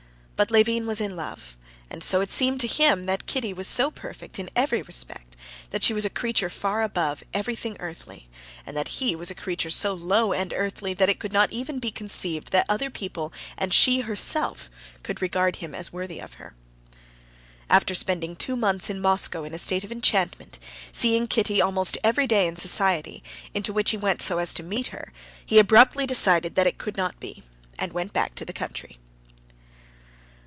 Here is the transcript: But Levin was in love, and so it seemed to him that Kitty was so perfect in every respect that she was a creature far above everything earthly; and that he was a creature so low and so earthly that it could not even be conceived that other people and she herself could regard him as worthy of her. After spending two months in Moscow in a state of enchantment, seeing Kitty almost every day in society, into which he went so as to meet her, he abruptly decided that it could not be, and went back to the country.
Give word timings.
But 0.41 0.49
Levin 0.49 0.87
was 0.87 0.99
in 0.99 1.15
love, 1.15 1.55
and 1.91 2.03
so 2.03 2.19
it 2.19 2.31
seemed 2.31 2.61
to 2.61 2.67
him 2.67 3.05
that 3.05 3.27
Kitty 3.27 3.53
was 3.53 3.67
so 3.67 3.91
perfect 3.91 4.39
in 4.39 4.49
every 4.55 4.81
respect 4.81 5.37
that 5.69 5.83
she 5.83 5.93
was 5.93 6.03
a 6.03 6.09
creature 6.09 6.49
far 6.49 6.81
above 6.81 7.23
everything 7.31 7.77
earthly; 7.79 8.27
and 8.65 8.75
that 8.75 8.87
he 8.87 9.15
was 9.15 9.29
a 9.29 9.35
creature 9.35 9.69
so 9.69 9.93
low 9.93 10.33
and 10.33 10.49
so 10.49 10.57
earthly 10.57 10.95
that 10.95 11.09
it 11.09 11.19
could 11.19 11.31
not 11.31 11.51
even 11.51 11.77
be 11.77 11.91
conceived 11.91 12.49
that 12.49 12.65
other 12.67 12.89
people 12.89 13.31
and 13.55 13.71
she 13.71 13.99
herself 13.99 14.71
could 15.03 15.21
regard 15.21 15.57
him 15.57 15.75
as 15.75 15.93
worthy 15.93 16.17
of 16.17 16.33
her. 16.33 16.55
After 17.69 17.93
spending 17.93 18.35
two 18.35 18.55
months 18.55 18.89
in 18.89 18.99
Moscow 18.99 19.43
in 19.43 19.53
a 19.53 19.59
state 19.59 19.83
of 19.83 19.91
enchantment, 19.91 20.57
seeing 20.91 21.27
Kitty 21.27 21.61
almost 21.61 21.99
every 22.03 22.25
day 22.25 22.47
in 22.47 22.55
society, 22.55 23.21
into 23.53 23.71
which 23.71 23.91
he 23.91 23.97
went 23.97 24.23
so 24.23 24.39
as 24.39 24.55
to 24.55 24.63
meet 24.63 24.87
her, 24.87 25.13
he 25.45 25.59
abruptly 25.59 26.07
decided 26.07 26.55
that 26.55 26.65
it 26.65 26.79
could 26.79 26.97
not 26.97 27.19
be, 27.19 27.43
and 27.77 27.93
went 27.93 28.11
back 28.11 28.33
to 28.33 28.43
the 28.45 28.53
country. 28.53 28.97